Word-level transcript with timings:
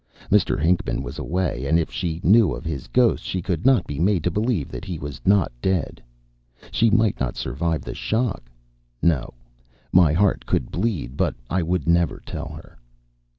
Mr. 0.31 0.59
Hinckman 0.59 1.03
was 1.03 1.19
away, 1.19 1.67
and 1.67 1.77
if 1.77 1.91
she 1.91 2.19
knew 2.23 2.55
of 2.55 2.65
his 2.65 2.87
ghost 2.87 3.23
she 3.23 3.39
could 3.39 3.67
not 3.67 3.85
be 3.85 3.99
made 3.99 4.23
to 4.23 4.31
believe 4.31 4.69
that 4.69 4.83
he 4.83 4.97
was 4.97 5.21
not 5.25 5.51
dead. 5.61 6.01
She 6.71 6.89
might 6.89 7.19
not 7.19 7.37
survive 7.37 7.83
the 7.83 7.93
shock! 7.93 8.49
No, 9.03 9.35
my 9.91 10.11
heart 10.11 10.47
could 10.47 10.71
bleed, 10.71 11.17
but 11.17 11.35
I 11.51 11.61
would 11.61 11.85
never 11.87 12.19
tell 12.25 12.49
her. 12.49 12.79